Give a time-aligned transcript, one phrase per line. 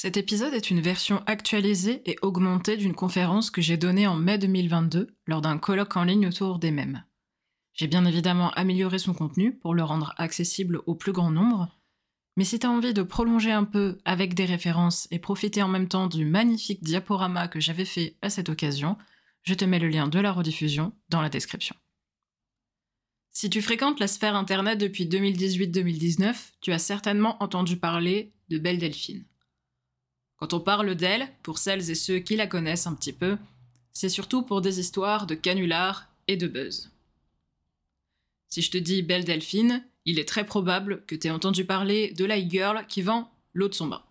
[0.00, 4.38] Cet épisode est une version actualisée et augmentée d'une conférence que j'ai donnée en mai
[4.38, 7.04] 2022 lors d'un colloque en ligne autour des mêmes.
[7.72, 11.76] J'ai bien évidemment amélioré son contenu pour le rendre accessible au plus grand nombre,
[12.36, 15.88] mais si t'as envie de prolonger un peu avec des références et profiter en même
[15.88, 18.96] temps du magnifique diaporama que j'avais fait à cette occasion,
[19.42, 21.74] je te mets le lien de la rediffusion dans la description.
[23.32, 28.78] Si tu fréquentes la sphère internet depuis 2018-2019, tu as certainement entendu parler de Belle
[28.78, 29.24] Delphine.
[30.38, 33.36] Quand on parle d'elle, pour celles et ceux qui la connaissent un petit peu,
[33.92, 36.90] c'est surtout pour des histoires de canulars et de buzz.
[38.48, 42.12] Si je te dis Belle Delphine, il est très probable que tu aies entendu parler
[42.12, 44.02] de la e-girl qui vend l'eau de son bain.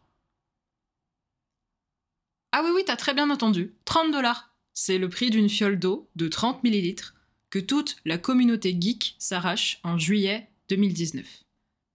[2.52, 3.74] Ah oui, oui, t'as très bien entendu.
[3.86, 4.54] 30 dollars.
[4.74, 7.16] C'est le prix d'une fiole d'eau de 30 millilitres
[7.50, 11.26] que toute la communauté geek s'arrache en juillet 2019.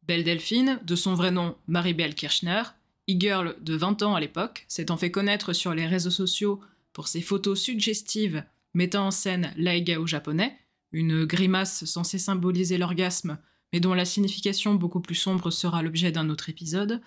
[0.02, 2.62] Belle Delphine, de son vrai nom Maribel Kirchner,
[3.10, 6.60] e-girl de 20 ans à l'époque, s'étant fait connaître sur les réseaux sociaux
[6.92, 8.44] pour ses photos suggestives
[8.74, 10.56] mettant en scène l'aigao japonais,
[10.92, 13.38] une grimace censée symboliser l'orgasme,
[13.72, 17.00] mais dont la signification beaucoup plus sombre sera l'objet d'un autre épisode,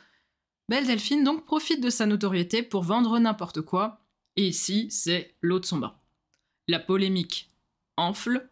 [0.68, 4.02] Belle Delphine donc profite de sa notoriété pour vendre n'importe quoi,
[4.36, 5.96] et ici c'est l'eau de son bain.
[6.68, 7.52] La polémique
[7.98, 8.50] enfle,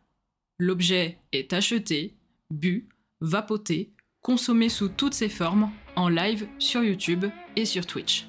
[0.59, 2.15] l'objet est acheté,
[2.51, 2.87] bu,
[3.21, 8.27] vapoté, consommé sous toutes ses formes, en live sur YouTube et sur Twitch.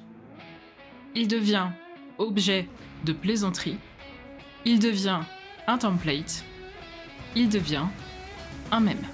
[1.15, 1.67] Il devient
[2.17, 2.67] objet
[3.05, 3.77] de plaisanterie,
[4.65, 5.19] il devient
[5.67, 6.43] un template,
[7.35, 7.85] il devient
[8.71, 9.05] un mème.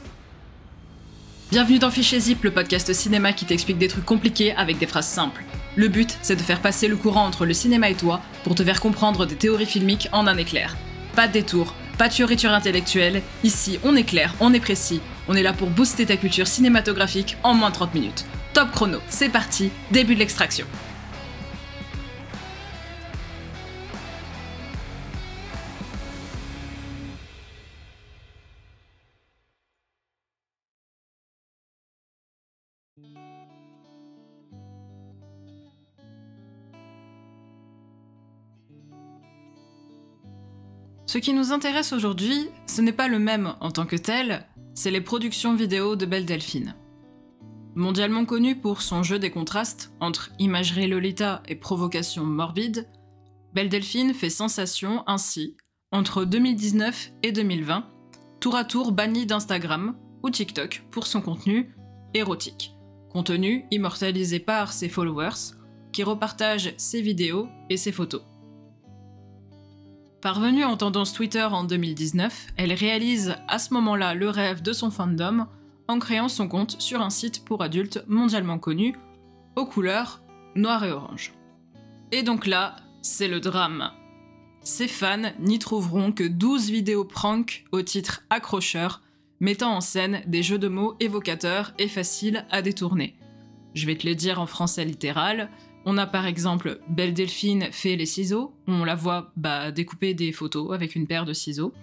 [1.51, 5.07] Bienvenue dans Fichier Zip, le podcast cinéma qui t'explique des trucs compliqués avec des phrases
[5.07, 5.43] simples.
[5.75, 8.63] Le but, c'est de faire passer le courant entre le cinéma et toi pour te
[8.63, 10.77] faire comprendre des théories filmiques en un éclair.
[11.15, 15.35] Pas de détour, pas de fioriture intellectuelle, ici on est clair, on est précis, on
[15.35, 18.25] est là pour booster ta culture cinématographique en moins de 30 minutes.
[18.53, 20.67] Top chrono, c'est parti, début de l'extraction.
[41.05, 44.91] Ce qui nous intéresse aujourd'hui, ce n'est pas le même en tant que tel, c'est
[44.91, 46.75] les productions vidéo de Belle Delphine.
[47.75, 52.89] Mondialement connue pour son jeu des contrastes entre imagerie Lolita et provocation morbide,
[53.53, 55.55] Belle Delphine fait sensation ainsi
[55.91, 57.85] entre 2019 et 2020,
[58.41, 61.73] tour à tour bannie d'Instagram ou TikTok pour son contenu
[62.13, 62.73] érotique,
[63.09, 65.55] contenu immortalisé par ses followers
[65.93, 68.21] qui repartagent ses vidéos et ses photos.
[70.21, 74.91] Parvenue en tendance Twitter en 2019, elle réalise à ce moment-là le rêve de son
[74.91, 75.47] fandom
[75.91, 78.95] en créant son compte sur un site pour adultes mondialement connu,
[79.55, 80.21] aux couleurs
[80.55, 81.33] noir et orange.
[82.11, 83.91] Et donc là, c'est le drame.
[84.63, 89.01] Ses fans n'y trouveront que 12 vidéos prank au titre accrocheur,
[89.39, 93.15] mettant en scène des jeux de mots évocateurs et faciles à détourner.
[93.73, 95.49] Je vais te le dire en français littéral,
[95.85, 100.31] on a par exemple Belle Delphine fait les ciseaux, on la voit bah, découper des
[100.31, 101.73] photos avec une paire de ciseaux.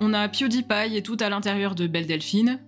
[0.00, 2.60] On a PewDiePie et tout à l'intérieur de Belle Delphine,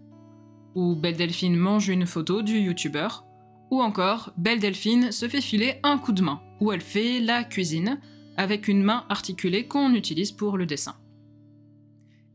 [0.77, 3.25] où Belle Delphine mange une photo du youtubeur,
[3.71, 7.43] ou encore Belle Delphine se fait filer un coup de main, où elle fait la
[7.43, 7.99] cuisine,
[8.37, 10.95] avec une main articulée qu'on utilise pour le dessin.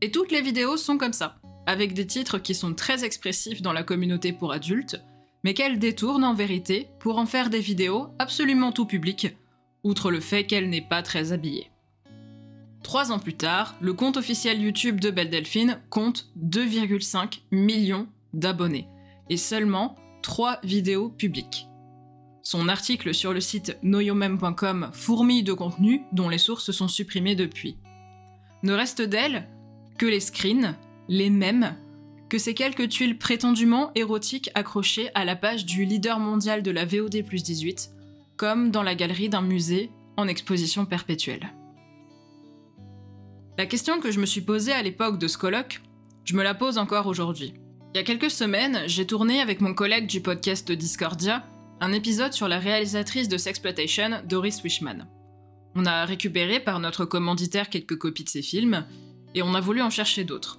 [0.00, 1.36] Et toutes les vidéos sont comme ça,
[1.66, 5.00] avec des titres qui sont très expressifs dans la communauté pour adultes,
[5.44, 9.36] mais qu'elle détourne en vérité pour en faire des vidéos absolument tout public,
[9.84, 11.70] outre le fait qu'elle n'est pas très habillée.
[12.82, 18.88] Trois ans plus tard, le compte officiel YouTube de Belle Delphine compte 2,5 millions d'abonnés,
[19.28, 21.68] et seulement 3 vidéos publiques.
[22.42, 27.76] Son article sur le site noyomem.com fourmille de contenu dont les sources sont supprimées depuis.
[28.62, 29.48] Ne reste d'elle
[29.98, 30.76] que les screens,
[31.08, 31.76] les mèmes
[32.28, 36.86] que ces quelques tuiles prétendument érotiques accrochées à la page du leader mondial de la
[36.86, 37.90] VOD plus 18,
[38.38, 41.52] comme dans la galerie d'un musée en exposition perpétuelle.
[43.58, 45.82] La question que je me suis posée à l'époque de ce colloque,
[46.24, 47.52] je me la pose encore aujourd'hui.
[47.94, 51.44] Il y a quelques semaines, j'ai tourné avec mon collègue du podcast Discordia
[51.82, 55.06] un épisode sur la réalisatrice de Sexploitation, Doris Wishman.
[55.74, 58.86] On a récupéré par notre commanditaire quelques copies de ses films,
[59.34, 60.58] et on a voulu en chercher d'autres.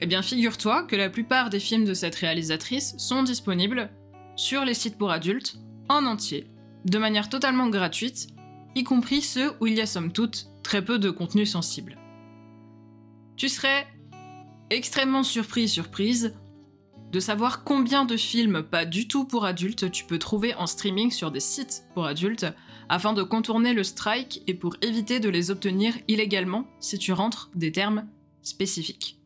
[0.00, 3.90] Eh bien, figure-toi que la plupart des films de cette réalisatrice sont disponibles
[4.34, 5.58] sur les sites pour adultes,
[5.90, 6.46] en entier,
[6.86, 8.28] de manière totalement gratuite,
[8.74, 11.98] y compris ceux où il y a somme toute très peu de contenu sensible.
[13.36, 13.86] Tu serais
[14.76, 16.34] extrêmement surpris surprise
[17.12, 21.10] de savoir combien de films pas du tout pour adultes tu peux trouver en streaming
[21.10, 22.46] sur des sites pour adultes,
[22.88, 27.50] afin de contourner le strike et pour éviter de les obtenir illégalement si tu rentres
[27.54, 28.06] des termes
[28.42, 29.18] spécifiques.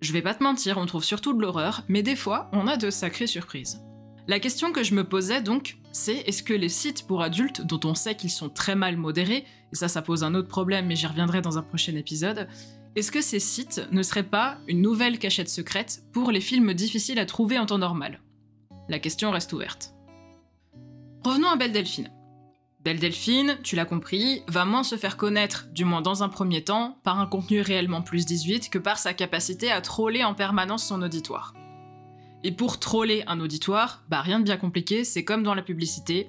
[0.00, 2.76] Je vais pas te mentir, on trouve surtout de l'horreur, mais des fois, on a
[2.76, 3.82] de sacrées surprises.
[4.28, 7.80] La question que je me posais donc, c'est est-ce que les sites pour adultes, dont
[7.84, 10.96] on sait qu'ils sont très mal modérés, et ça ça pose un autre problème mais
[10.96, 12.46] j'y reviendrai dans un prochain épisode,
[12.94, 17.18] est-ce que ces sites ne seraient pas une nouvelle cachette secrète pour les films difficiles
[17.18, 18.20] à trouver en temps normal?
[18.90, 19.94] La question reste ouverte.
[21.24, 22.10] Revenons à Belle Delphine.
[22.84, 26.64] Belle Delphine, tu l'as compris, va moins se faire connaître, du moins dans un premier
[26.64, 30.84] temps, par un contenu réellement plus 18 que par sa capacité à troller en permanence
[30.84, 31.54] son auditoire.
[32.44, 36.28] Et pour troller un auditoire, bah rien de bien compliqué, c'est comme dans la publicité.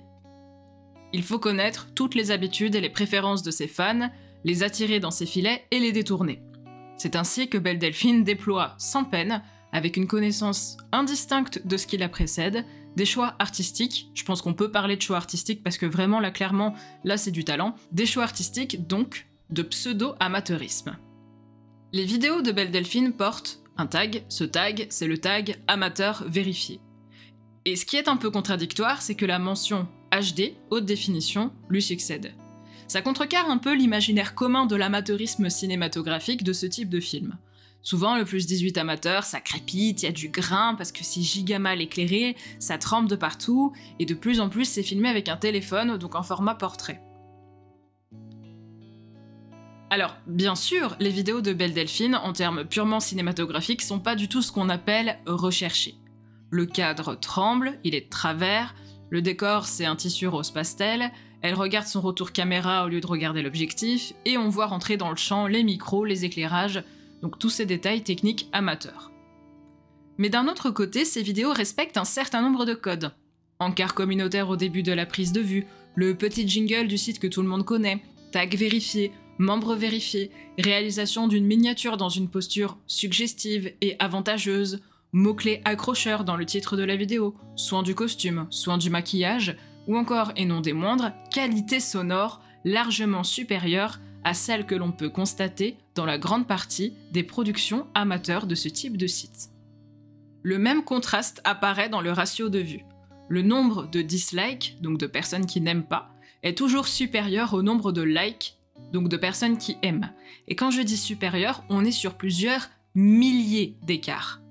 [1.12, 4.12] Il faut connaître toutes les habitudes et les préférences de ses fans,
[4.45, 6.42] les attirer dans ses filets et les détourner.
[6.98, 9.42] C'est ainsi que Belle Delphine déploie sans peine,
[9.72, 14.54] avec une connaissance indistincte de ce qui la précède, des choix artistiques, je pense qu'on
[14.54, 18.06] peut parler de choix artistiques parce que vraiment là clairement, là c'est du talent, des
[18.06, 20.98] choix artistiques donc de pseudo-amateurisme.
[21.92, 26.80] Les vidéos de Belle Delphine portent un tag, ce tag c'est le tag amateur vérifié.
[27.66, 31.81] Et ce qui est un peu contradictoire, c'est que la mention HD, haute définition, lui
[31.81, 32.34] succède.
[32.94, 37.40] Ça contrecarre un peu l'imaginaire commun de l'amateurisme cinématographique de ce type de film.
[37.81, 41.24] Souvent, le plus 18 amateur, ça crépite, il y a du grain parce que c'est
[41.24, 45.28] giga mal éclairé, ça trempe de partout, et de plus en plus, c'est filmé avec
[45.28, 47.01] un téléphone, donc en format portrait.
[49.89, 54.28] Alors, bien sûr, les vidéos de Belle Delphine, en termes purement cinématographiques, sont pas du
[54.28, 55.96] tout ce qu'on appelle recherchées.
[56.51, 58.75] Le cadre tremble, il est de travers,
[59.10, 61.12] le décor c'est un tissu rose pastel,
[61.44, 65.10] elle regarde son retour caméra au lieu de regarder l'objectif, et on voit rentrer dans
[65.10, 66.81] le champ les micros, les éclairages,
[67.22, 69.12] donc tous ces détails techniques amateurs.
[70.18, 73.12] Mais d'un autre côté, ces vidéos respectent un certain nombre de codes.
[73.60, 77.28] Encart communautaire au début de la prise de vue, le petit jingle du site que
[77.28, 78.01] tout le monde connaît,
[78.31, 84.80] tag vérifié, membre vérifié, réalisation d'une miniature dans une posture suggestive et avantageuse,
[85.12, 89.57] mots-clés accrocheurs dans le titre de la vidéo, soin du costume, soin du maquillage,
[89.88, 95.10] ou encore, et non des moindres, qualité sonore largement supérieure à celle que l'on peut
[95.10, 99.50] constater dans la grande partie des productions amateurs de ce type de site.
[100.42, 102.86] Le même contraste apparaît dans le ratio de vues.
[103.30, 106.10] Le nombre de dislikes, donc de personnes qui n'aiment pas,
[106.44, 108.58] est toujours supérieur au nombre de likes,
[108.92, 110.12] donc de personnes qui aiment.
[110.48, 114.42] Et quand je dis supérieur, on est sur plusieurs milliers d'écarts.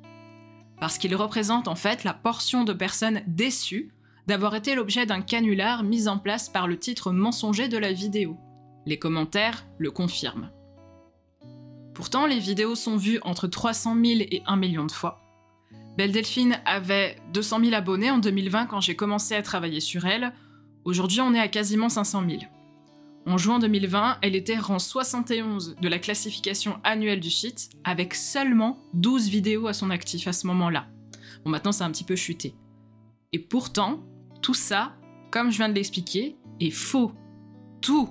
[0.81, 3.93] Parce qu'il représente en fait la portion de personnes déçues
[4.32, 8.38] d'avoir été l'objet d'un canular mis en place par le titre mensonger de la vidéo.
[8.87, 10.50] Les commentaires le confirment.
[11.93, 15.20] Pourtant, les vidéos sont vues entre 300 000 et 1 million de fois.
[15.99, 20.32] Belle Delphine avait 200 000 abonnés en 2020 quand j'ai commencé à travailler sur elle.
[20.87, 22.40] Aujourd'hui, on est à quasiment 500 000.
[23.26, 28.79] En juin 2020, elle était rang 71 de la classification annuelle du site, avec seulement
[28.94, 30.87] 12 vidéos à son actif à ce moment-là.
[31.44, 32.55] Bon, maintenant, c'est un petit peu chuté.
[33.34, 34.02] Et pourtant,
[34.42, 34.92] tout ça,
[35.30, 37.12] comme je viens de l'expliquer, est faux.
[37.80, 38.10] Tout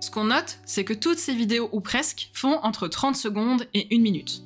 [0.00, 3.86] Ce qu'on note, c'est que toutes ces vidéos, ou presque, font entre 30 secondes et
[3.92, 4.42] 1 minute.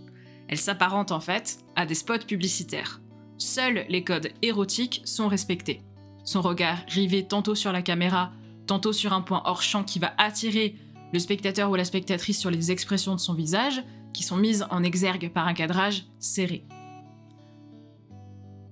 [0.49, 3.01] Elles s'apparentent en fait à des spots publicitaires.
[3.39, 5.83] Seuls les codes érotiques sont respectés.
[6.25, 8.33] Son regard rivé tantôt sur la caméra,
[8.67, 10.77] tantôt sur un point hors champ qui va attirer
[11.13, 14.83] le spectateur ou la spectatrice sur les expressions de son visage, qui sont mises en
[14.83, 16.65] exergue par un cadrage serré.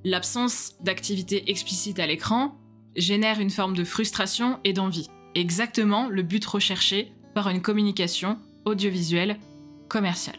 [0.05, 2.57] L'absence d'activité explicite à l'écran
[2.97, 9.39] génère une forme de frustration et d'envie exactement le but recherché par une communication audiovisuelle
[9.89, 10.39] commerciale.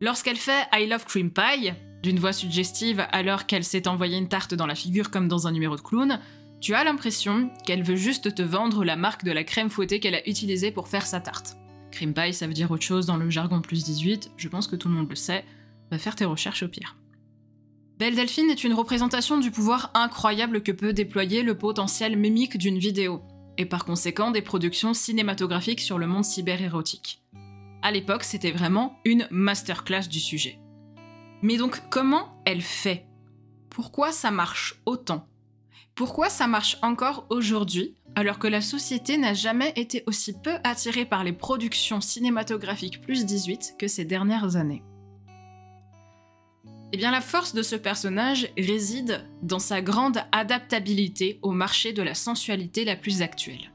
[0.00, 1.72] Lorsqu'elle fait I love cream pie,
[2.02, 5.52] d'une voix suggestive alors qu'elle s'est envoyé une tarte dans la figure comme dans un
[5.52, 6.20] numéro de clown,
[6.60, 10.14] tu as l'impression qu'elle veut juste te vendre la marque de la crème fouettée qu'elle
[10.14, 11.56] a utilisée pour faire sa tarte.
[11.90, 14.76] Cream pie, ça veut dire autre chose dans le jargon plus 18, je pense que
[14.76, 15.44] tout le monde le sait,
[15.90, 16.96] va faire tes recherches au pire.
[17.98, 22.78] Belle Delphine est une représentation du pouvoir incroyable que peut déployer le potentiel mimique d'une
[22.78, 23.22] vidéo,
[23.56, 27.22] et par conséquent des productions cinématographiques sur le monde cyber-érotique.
[27.82, 30.60] À l'époque, c'était vraiment une masterclass du sujet.
[31.42, 33.06] Mais donc, comment elle fait?
[33.68, 35.26] Pourquoi ça marche autant?
[35.96, 41.04] Pourquoi ça marche encore aujourd'hui, alors que la société n'a jamais été aussi peu attirée
[41.04, 44.84] par les productions cinématographiques plus 18 que ces dernières années?
[46.92, 52.02] Eh bien, la force de ce personnage réside dans sa grande adaptabilité au marché de
[52.02, 53.72] la sensualité la plus actuelle.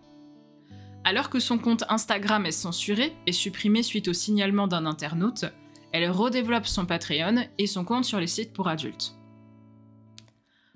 [1.03, 5.45] Alors que son compte Instagram est censuré et supprimé suite au signalement d'un internaute,
[5.91, 9.15] elle redéveloppe son Patreon et son compte sur les sites pour adultes.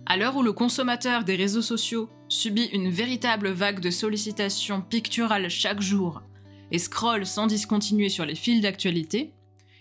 [0.05, 5.49] À l'heure où le consommateur des réseaux sociaux subit une véritable vague de sollicitations picturales
[5.49, 6.21] chaque jour
[6.71, 9.33] et scrolle sans discontinuer sur les fils d'actualité,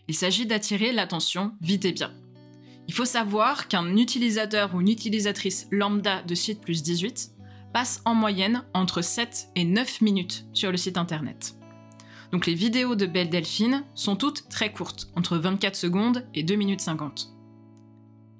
[0.08, 2.12] il s'agit d'attirer l'attention vite et bien.
[2.88, 7.32] Il faut savoir qu'un utilisateur ou une utilisatrice lambda de site plus 18
[7.72, 11.56] passe en moyenne entre 7 et 9 minutes sur le site internet.
[12.32, 16.54] Donc les vidéos de Belle Delphine sont toutes très courtes, entre 24 secondes et 2
[16.54, 17.32] minutes 50.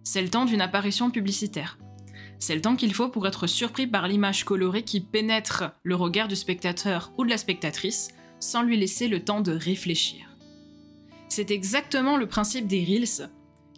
[0.04, 1.78] C'est le temps d'une apparition publicitaire.
[2.38, 6.28] C'est le temps qu'il faut pour être surpris par l'image colorée qui pénètre le regard
[6.28, 10.36] du spectateur ou de la spectatrice sans lui laisser le temps de réfléchir.
[11.28, 13.30] C'est exactement le principe des Reels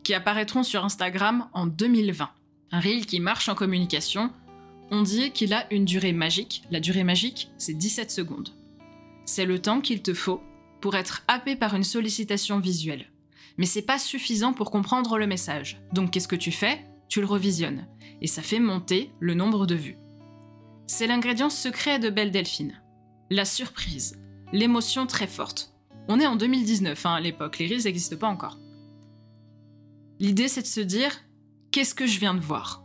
[0.08, 2.30] qui apparaîtront sur Instagram en 2020.
[2.72, 4.32] Un Reel qui marche en communication,
[4.90, 6.62] on dit qu'il a une durée magique.
[6.70, 8.48] La durée magique, c'est 17 secondes.
[9.26, 10.40] C'est le temps qu'il te faut
[10.80, 13.12] pour être happé par une sollicitation visuelle.
[13.58, 15.78] Mais c'est pas suffisant pour comprendre le message.
[15.92, 16.80] Donc qu'est-ce que tu fais?
[17.10, 17.86] Tu le revisionnes.
[18.22, 19.98] Et ça fait monter le nombre de vues.
[20.86, 22.80] C'est l'ingrédient secret de Belle Delphine.
[23.28, 24.18] La surprise.
[24.54, 25.74] L'émotion très forte.
[26.08, 28.56] On est en 2019 hein, à l'époque, les reels n'existent pas encore.
[30.20, 31.12] L'idée c'est de se dire
[31.70, 32.82] qu'est-ce que je viens de voir?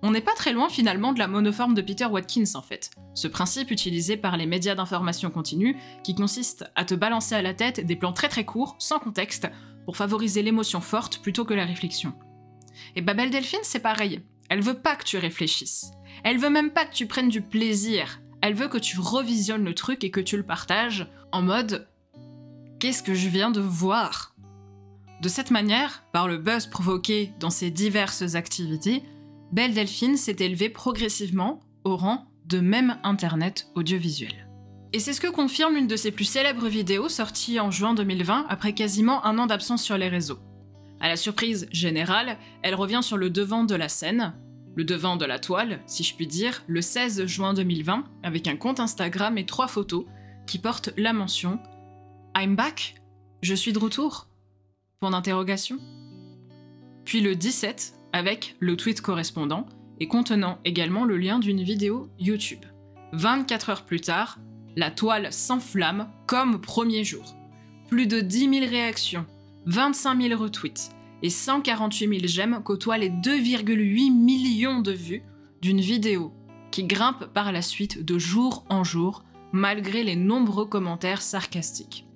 [0.00, 3.28] On n'est pas très loin finalement de la monoforme de Peter Watkins en fait, ce
[3.28, 7.84] principe utilisé par les médias d'information continue qui consiste à te balancer à la tête
[7.84, 9.48] des plans très très courts, sans contexte,
[9.84, 12.14] pour favoriser l'émotion forte plutôt que la réflexion.
[12.96, 15.90] Et Babel Delphine c'est pareil, elle veut pas que tu réfléchisses,
[16.24, 19.74] elle veut même pas que tu prennes du plaisir, elle veut que tu revisionnes le
[19.74, 21.88] truc et que tu le partages en mode
[22.78, 24.36] Qu'est-ce que je viens de voir?
[25.20, 29.02] De cette manière, par le buzz provoqué dans ses diverses activités,
[29.50, 34.48] Belle Delphine s'est élevée progressivement au rang de même Internet audiovisuel.
[34.92, 38.46] Et c'est ce que confirme une de ses plus célèbres vidéos sortie en juin 2020
[38.48, 40.38] après quasiment un an d'absence sur les réseaux.
[41.00, 44.34] À la surprise générale, elle revient sur le devant de la scène,
[44.76, 48.56] le devant de la toile, si je puis dire, le 16 juin 2020, avec un
[48.56, 50.04] compte Instagram et trois photos
[50.46, 51.58] qui portent la mention
[52.36, 52.94] I'm back
[53.42, 54.28] Je suis de retour
[55.00, 55.78] Point d'interrogation.
[57.04, 59.66] Puis le 17, avec le tweet correspondant
[60.00, 62.64] et contenant également le lien d'une vidéo YouTube.
[63.12, 64.40] 24 heures plus tard,
[64.74, 67.36] la toile s'enflamme comme premier jour.
[67.88, 69.24] Plus de 10 000 réactions,
[69.66, 70.90] 25 000 retweets,
[71.22, 75.22] et 148 000 j'aime côtoient les 2,8 millions de vues
[75.62, 76.32] d'une vidéo
[76.72, 82.07] qui grimpe par la suite de jour en jour malgré les nombreux commentaires sarcastiques.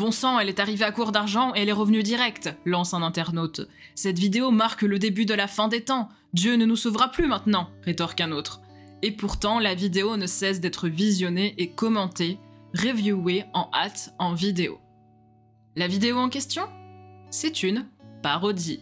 [0.00, 3.02] Bon sang, elle est arrivée à court d'argent et elle est revenue direct, lance un
[3.02, 3.68] internaute.
[3.94, 6.08] Cette vidéo marque le début de la fin des temps.
[6.32, 8.62] Dieu ne nous sauvera plus maintenant, rétorque un autre.
[9.02, 12.38] Et pourtant, la vidéo ne cesse d'être visionnée et commentée,
[12.72, 14.80] reviewée en hâte en vidéo.
[15.76, 16.62] La vidéo en question?
[17.30, 17.84] C'est une
[18.22, 18.80] parodie.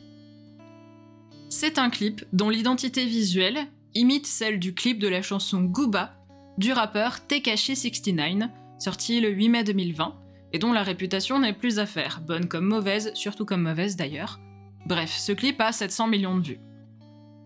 [1.49, 6.15] C'est un clip dont l'identité visuelle imite celle du clip de la chanson Gooba
[6.59, 8.49] du rappeur Tekashi69,
[8.79, 10.15] sorti le 8 mai 2020,
[10.53, 14.41] et dont la réputation n'est plus à faire, bonne comme mauvaise, surtout comme mauvaise d'ailleurs.
[14.87, 16.61] Bref, ce clip a 700 millions de vues.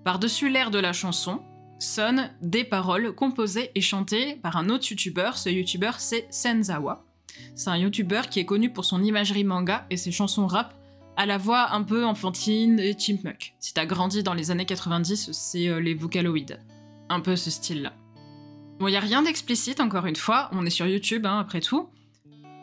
[0.05, 1.43] Par-dessus l'air de la chanson,
[1.79, 7.05] sonnent des paroles composées et chantées par un autre youtubeur, ce youtubeur c'est Senzawa.
[7.55, 10.75] C'est un youtubeur qui est connu pour son imagerie manga et ses chansons rap
[11.17, 13.55] à la voix un peu enfantine et chipmunk.
[13.59, 16.57] Si t'as grandi dans les années 90, c'est euh, les Vocaloids.
[17.09, 17.93] Un peu ce style-là.
[18.79, 21.89] Bon, y a rien d'explicite, encore une fois, on est sur YouTube, hein, après tout.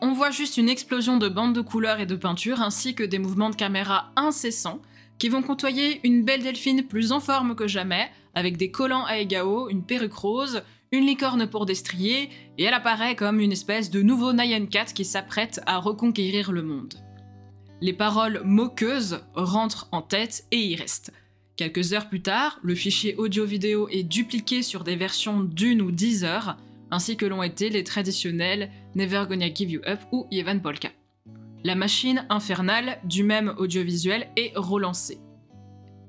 [0.02, 3.18] On voit juste une explosion de bandes de couleurs et de peintures, ainsi que des
[3.18, 4.80] mouvements de caméra incessants,
[5.18, 9.18] qui vont côtoyer une belle delphine plus en forme que jamais, avec des collants à
[9.18, 14.00] égao, une perruque rose, une licorne pour destrier, et elle apparaît comme une espèce de
[14.00, 16.94] nouveau Nyan Cat qui s'apprête à reconquérir le monde.
[17.82, 21.12] Les paroles moqueuses rentrent en tête et y restent.
[21.56, 26.24] Quelques heures plus tard, le fichier audio-vidéo est dupliqué sur des versions d'une ou dix
[26.24, 26.56] heures,
[26.90, 30.90] ainsi que l'ont été les traditionnels Never Gonna Give You Up ou Evan Polka.
[31.64, 35.18] La machine infernale du même audiovisuel est relancée.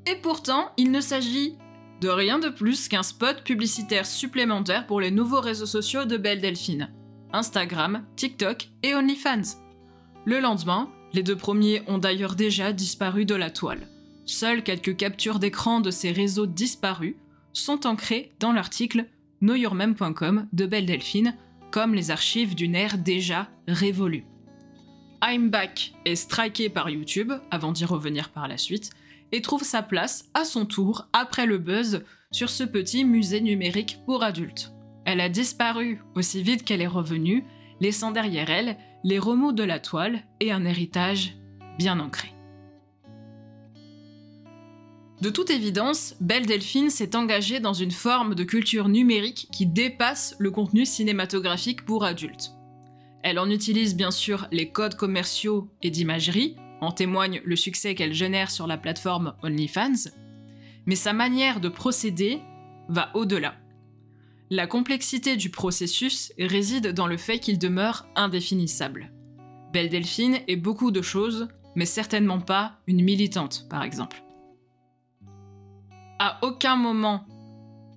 [0.08, 1.58] Et pourtant, il ne s'agit
[2.00, 6.42] de rien de plus qu'un spot publicitaire supplémentaire pour les nouveaux réseaux sociaux de Belle
[6.42, 6.90] Delphine
[7.34, 9.58] Instagram, TikTok et OnlyFans.
[10.26, 13.88] Le lendemain, les deux premiers ont d'ailleurs déjà disparu de la toile.
[14.26, 17.16] Seules quelques captures d'écran de ces réseaux disparus
[17.54, 19.06] sont ancrées dans l'article
[19.42, 21.36] knowyourmem.com de Belle Delphine,
[21.72, 24.26] comme les archives d'une ère déjà révolue.
[25.24, 28.92] I'm Back est striké par YouTube, avant d'y revenir par la suite,
[29.32, 34.00] et trouve sa place à son tour après le buzz sur ce petit musée numérique
[34.06, 34.74] pour adultes.
[35.06, 37.44] Elle a disparu aussi vite qu'elle est revenue,
[37.80, 41.36] laissant derrière elle les remous de la toile et un héritage
[41.78, 42.34] bien ancré.
[45.22, 50.36] De toute évidence, Belle Delphine s'est engagée dans une forme de culture numérique qui dépasse
[50.40, 52.54] le contenu cinématographique pour adultes.
[53.22, 58.16] Elle en utilise bien sûr les codes commerciaux et d'imagerie, en témoigne le succès qu'elle
[58.16, 60.10] génère sur la plateforme OnlyFans,
[60.88, 62.42] mais sa manière de procéder
[62.90, 63.54] va au-delà.
[64.50, 69.14] La complexité du processus réside dans le fait qu'il demeure indéfinissable.
[69.72, 74.24] Belle Delphine est beaucoup de choses, mais certainement pas une militante, par exemple.
[76.24, 77.26] À aucun moment,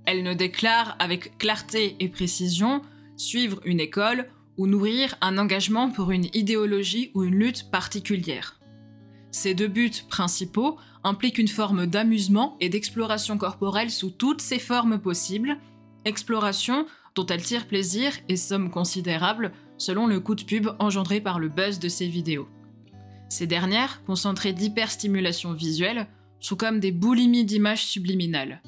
[0.07, 2.81] elle ne déclare avec clarté et précision
[3.19, 8.59] suivre une école ou nourrir un engagement pour une idéologie ou une lutte particulière.
[9.31, 14.99] Ces deux buts principaux impliquent une forme d'amusement et d'exploration corporelle sous toutes ses formes
[14.99, 15.59] possibles,
[16.07, 21.39] exploration dont elle tire plaisir et somme considérable selon le coup de pub engendré par
[21.39, 22.49] le buzz de ses vidéos.
[23.29, 26.09] Ces dernières, concentrées d'hyperstimulation visuelle,
[26.45, 28.61] sont comme des boulimies d'images subliminales.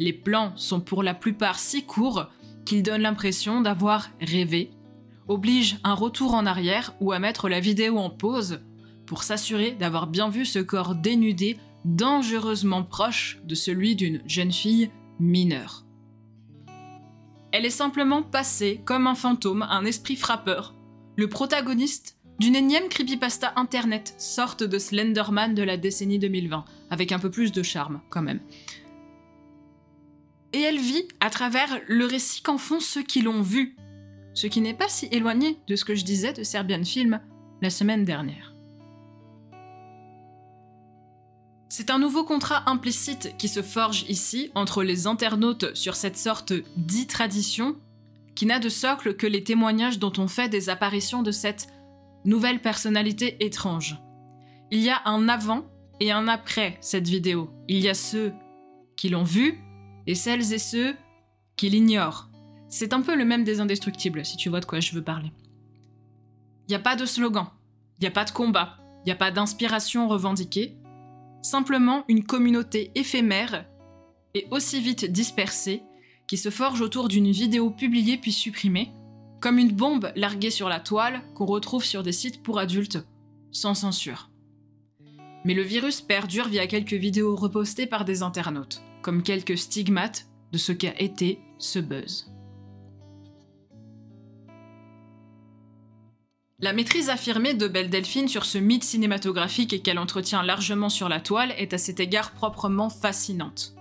[0.00, 2.26] Les plans sont pour la plupart si courts
[2.64, 4.72] qu'ils donnent l'impression d'avoir rêvé,
[5.28, 8.58] obligent un retour en arrière ou à mettre la vidéo en pause
[9.06, 14.90] pour s'assurer d'avoir bien vu ce corps dénudé dangereusement proche de celui d'une jeune fille
[15.20, 15.84] mineure.
[17.52, 20.74] Elle est simplement passée comme un fantôme, un esprit frappeur,
[21.14, 27.18] le protagoniste d'une énième creepypasta internet, sorte de Slenderman de la décennie 2020, avec un
[27.18, 28.40] peu plus de charme quand même.
[30.54, 33.76] Et elle vit à travers le récit qu'en font ceux qui l'ont vu,
[34.32, 37.20] ce qui n'est pas si éloigné de ce que je disais de Serbian Film
[37.60, 38.54] la semaine dernière.
[41.68, 46.54] C'est un nouveau contrat implicite qui se forge ici entre les internautes sur cette sorte
[46.78, 47.76] dit-tradition,
[48.34, 51.68] qui n'a de socle que les témoignages dont on fait des apparitions de cette
[52.24, 54.00] nouvelle personnalité étrange.
[54.70, 55.64] Il y a un avant
[56.00, 57.50] et un après cette vidéo.
[57.68, 58.32] Il y a ceux
[58.96, 59.58] qui l'ont vue
[60.06, 60.94] et celles et ceux
[61.56, 62.30] qui l'ignorent.
[62.68, 65.32] C'est un peu le même des indestructibles, si tu vois de quoi je veux parler.
[66.68, 67.46] Il n'y a pas de slogan,
[67.98, 70.76] il n'y a pas de combat, il n'y a pas d'inspiration revendiquée,
[71.42, 73.66] simplement une communauté éphémère
[74.34, 75.82] et aussi vite dispersée
[76.28, 78.92] qui se forge autour d'une vidéo publiée puis supprimée,
[79.40, 82.98] comme une bombe larguée sur la toile qu'on retrouve sur des sites pour adultes,
[83.50, 84.30] sans censure.
[85.44, 90.58] Mais le virus perdure via quelques vidéos repostées par des internautes, comme quelques stigmates de
[90.58, 92.30] ce qu'a été ce buzz.
[96.62, 101.08] La maîtrise affirmée de Belle Delphine sur ce mythe cinématographique et qu'elle entretient largement sur
[101.08, 103.74] la toile est à cet égard proprement fascinante.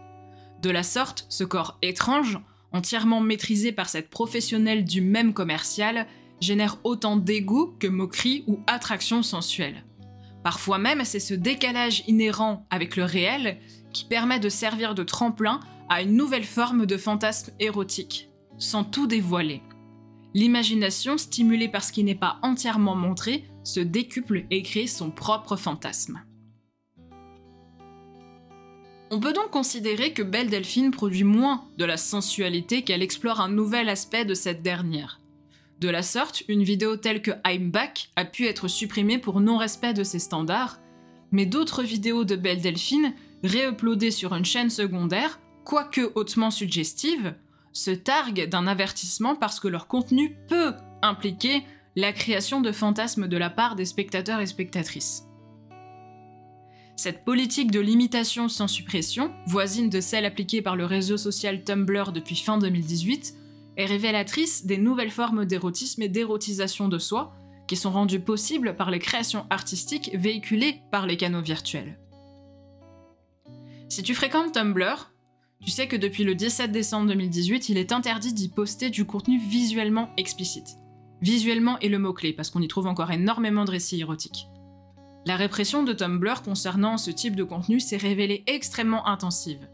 [0.62, 2.39] De la sorte, ce corps étrange,
[2.71, 6.08] entièrement maîtrisé par cette professionnelle du même commercial,
[6.39, 9.84] génère autant dégoût que moquerie ou attraction sensuelle.
[10.43, 13.58] Parfois même, c'est ce décalage inhérent avec le réel
[13.91, 19.08] qui permet de servir de tremplin à une nouvelle forme de fantasme érotique, sans tout
[19.08, 19.62] dévoiler.
[20.34, 25.55] L'imagination, stimulée par ce qui n'est pas entièrement montré, se décuple et crée son propre
[25.55, 26.21] fantasme.
[29.12, 33.50] On peut donc considérer que Belle Delphine produit moins de la sensualité qu'elle explore un
[33.50, 35.19] nouvel aspect de cette dernière.
[35.80, 39.93] De la sorte, une vidéo telle que I'm Back a pu être supprimée pour non-respect
[39.93, 40.80] de ses standards,
[41.32, 47.34] mais d'autres vidéos de Belle Delphine, réuploadées sur une chaîne secondaire, quoique hautement suggestive,
[47.74, 51.63] se targuent d'un avertissement parce que leur contenu peut impliquer
[51.95, 55.28] la création de fantasmes de la part des spectateurs et spectatrices.
[57.01, 62.12] Cette politique de limitation sans suppression, voisine de celle appliquée par le réseau social Tumblr
[62.12, 63.35] depuis fin 2018,
[63.77, 67.31] est révélatrice des nouvelles formes d'érotisme et d'érotisation de soi
[67.69, 71.97] qui sont rendues possibles par les créations artistiques véhiculées par les canaux virtuels.
[73.88, 75.13] Si tu fréquentes Tumblr,
[75.63, 79.39] tu sais que depuis le 17 décembre 2018, il est interdit d'y poster du contenu
[79.39, 80.75] visuellement explicite.
[81.21, 84.49] Visuellement est le mot-clé, parce qu'on y trouve encore énormément de récits érotiques.
[85.25, 89.67] La répression de Tumblr concernant ce type de contenu s'est révélée extrêmement intensive.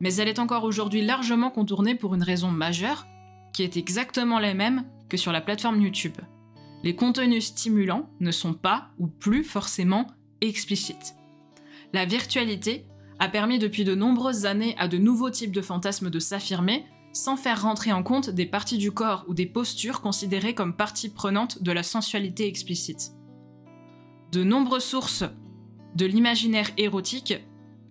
[0.00, 3.06] Mais elle est encore aujourd'hui largement contournée pour une raison majeure,
[3.52, 6.16] qui est exactement la même que sur la plateforme YouTube.
[6.84, 10.06] Les contenus stimulants ne sont pas ou plus forcément
[10.40, 11.14] explicites.
[11.92, 12.86] La virtualité
[13.18, 17.36] a permis depuis de nombreuses années à de nouveaux types de fantasmes de s'affirmer sans
[17.36, 21.62] faire rentrer en compte des parties du corps ou des postures considérées comme partie prenante
[21.62, 23.12] de la sensualité explicite
[24.32, 25.24] de nombreuses sources
[25.94, 27.34] de l'imaginaire érotique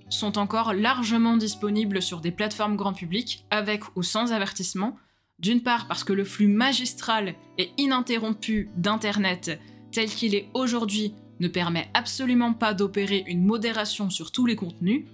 [0.09, 4.97] sont encore largement disponibles sur des plateformes grand public, avec ou sans avertissement,
[5.41, 9.59] D'une part parce que le flux magistral et ininterrompu d'Internet
[9.91, 15.05] tel qu'il est aujourd'hui ne permet absolument pas d'opérer une modération sur tous les contenus.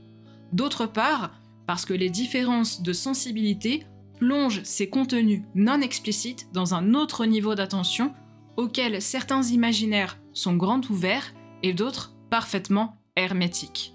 [0.52, 1.32] D'autre part
[1.66, 3.86] parce que les différences de sensibilité
[4.20, 8.14] plongent ces contenus non explicites dans un autre niveau d'attention
[8.58, 13.94] auquel certains imaginaires sont grands ouverts et d'autres parfaitement hermétiques.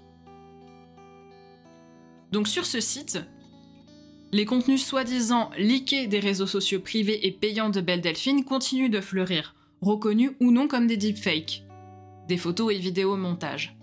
[2.31, 3.19] Donc sur ce site,
[4.31, 9.01] les contenus soi-disant leakés des réseaux sociaux privés et payants de Belle Delphine continuent de
[9.01, 11.63] fleurir, reconnus ou non comme des deepfakes,
[12.27, 13.77] des photos et vidéos montage.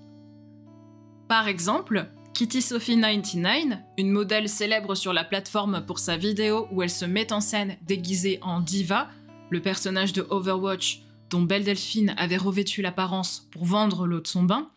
[1.29, 6.83] Par exemple, Kitty Sophie 99, une modèle célèbre sur la plateforme pour sa vidéo où
[6.83, 9.09] elle se met en scène déguisée en diva,
[9.51, 14.43] le personnage de Overwatch dont Belle Delphine avait revêtu l'apparence pour vendre l'eau de son
[14.43, 14.71] bain,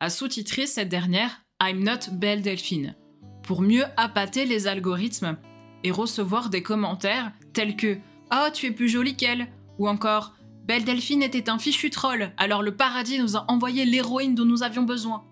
[0.00, 2.96] a sous-titré cette dernière I'm not Belle Delphine,
[3.42, 5.36] pour mieux appâter les algorithmes
[5.84, 7.98] et recevoir des commentaires tels que
[8.32, 10.34] Oh, tu es plus jolie qu'elle ou encore
[10.66, 14.62] Belle Delphine était un fichu troll, alors le paradis nous a envoyé l'héroïne dont nous
[14.62, 15.24] avions besoin.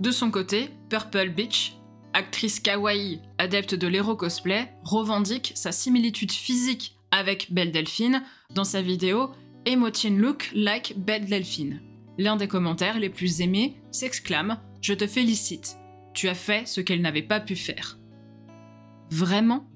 [0.00, 1.76] De son côté, Purple Beach,
[2.14, 8.22] actrice kawaii adepte de l'héros cosplay, revendique sa similitude physique avec Belle Delphine
[8.54, 9.30] dans sa vidéo
[9.66, 11.80] Emotion Look Like Belle Delphine.
[12.18, 15.76] L'un des commentaires les plus aimés s'exclame Je te félicite,
[16.14, 17.98] tu as fait ce qu'elle n'avait pas pu faire.
[19.10, 19.68] Vraiment?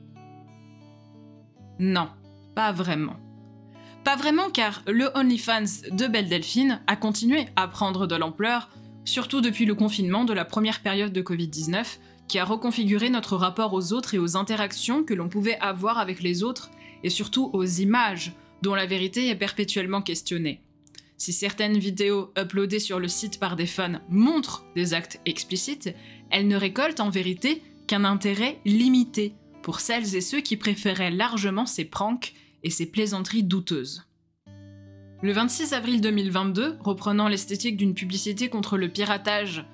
[1.79, 2.09] Non,
[2.55, 3.16] pas vraiment.
[4.05, 8.68] Pas vraiment car le OnlyFans de Belle Delphine a continué à prendre de l'ampleur,
[9.05, 13.73] surtout depuis le confinement de la première période de Covid-19, qui a reconfiguré notre rapport
[13.75, 16.71] aux autres et aux interactions que l'on pouvait avoir avec les autres,
[17.05, 20.61] et surtout aux images, dont la vérité est perpétuellement questionnée.
[21.19, 25.95] Si certaines vidéos uploadées sur le site par des fans montrent des actes explicites,
[26.31, 31.67] elles ne récoltent en vérité qu'un intérêt limité pour celles et ceux qui préféraient largement
[31.67, 32.33] ces pranks
[32.65, 34.05] et ces plaisanteries douteuses.
[35.23, 39.65] Le 26 avril 2022, reprenant l'esthétique d'une publicité contre le piratage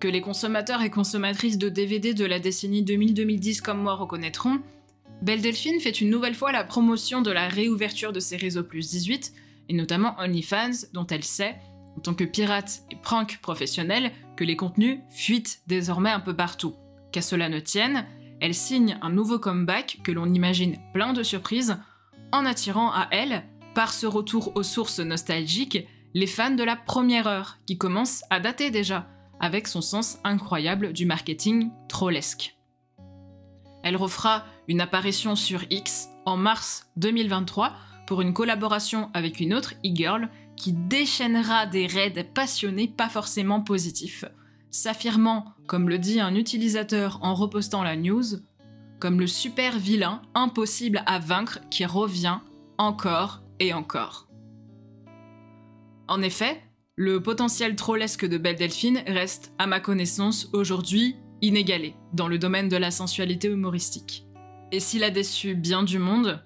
[0.00, 4.60] que les consommateurs et consommatrices de DVD de la décennie 2000-2010 comme moi reconnaîtront,
[5.22, 8.88] Belle Delphine fait une nouvelle fois la promotion de la réouverture de ses réseaux plus
[8.90, 9.32] 18
[9.68, 11.56] et notamment OnlyFans, dont elle sait,
[11.96, 16.76] en tant que pirate et prank professionnel, que les contenus fuitent désormais un peu partout.
[17.12, 18.06] Qu'à cela ne tienne,
[18.40, 21.76] elle signe un nouveau comeback que l'on imagine plein de surprises,
[22.32, 27.26] en attirant à elle, par ce retour aux sources nostalgiques, les fans de la première
[27.26, 29.08] heure, qui commencent à dater déjà,
[29.40, 32.56] avec son sens incroyable du marketing trollesque.
[33.82, 37.74] Elle refera une apparition sur X en mars 2023
[38.06, 44.24] pour une collaboration avec une autre e-girl qui déchaînera des raids passionnés pas forcément positifs,
[44.70, 48.24] s'affirmant, comme le dit un utilisateur en repostant la news,
[49.00, 52.38] comme le super vilain impossible à vaincre qui revient
[52.76, 54.28] encore et encore.
[56.08, 56.62] En effet,
[56.96, 62.68] le potentiel trollesque de Belle Delphine reste, à ma connaissance, aujourd'hui inégalé dans le domaine
[62.68, 64.27] de la sensualité humoristique.
[64.70, 66.42] Et s'il a déçu bien du monde,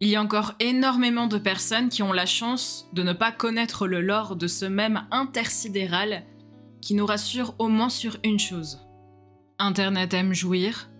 [0.00, 3.86] il y a encore énormément de personnes qui ont la chance de ne pas connaître
[3.86, 6.24] le lore de ce même intersidéral
[6.82, 8.86] qui nous rassure au moins sur une chose.
[9.58, 10.90] Internet aime jouir,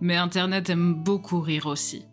[0.00, 2.06] mais Internet aime beaucoup rire aussi.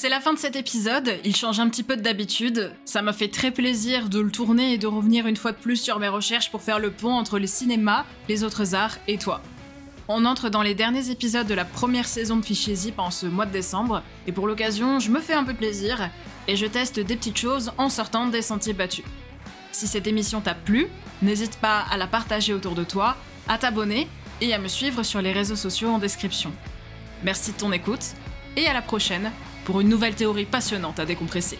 [0.00, 2.72] C'est la fin de cet épisode, il change un petit peu d'habitude.
[2.86, 5.76] Ça m'a fait très plaisir de le tourner et de revenir une fois de plus
[5.76, 9.42] sur mes recherches pour faire le pont entre le cinéma, les autres arts et toi.
[10.08, 13.26] On entre dans les derniers épisodes de la première saison de Fichier Zip en ce
[13.26, 16.08] mois de décembre, et pour l'occasion, je me fais un peu plaisir
[16.48, 19.04] et je teste des petites choses en sortant des sentiers battus.
[19.70, 20.86] Si cette émission t'a plu,
[21.20, 24.08] n'hésite pas à la partager autour de toi, à t'abonner
[24.40, 26.52] et à me suivre sur les réseaux sociaux en description.
[27.22, 28.14] Merci de ton écoute
[28.56, 29.30] et à la prochaine
[29.64, 31.58] pour une nouvelle théorie passionnante à décompresser.